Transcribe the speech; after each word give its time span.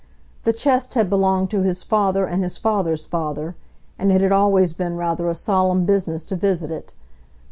The 0.45 0.51
chest 0.51 0.95
had 0.95 1.11
belonged 1.11 1.51
to 1.51 1.61
his 1.61 1.83
father 1.83 2.25
and 2.25 2.41
his 2.41 2.57
father's 2.57 3.05
father, 3.05 3.55
and 3.99 4.11
it 4.11 4.19
had 4.21 4.31
always 4.31 4.73
been 4.73 4.97
rather 4.97 5.29
a 5.29 5.35
solemn 5.35 5.85
business 5.85 6.25
to 6.25 6.35
visit 6.35 6.71
it. 6.71 6.95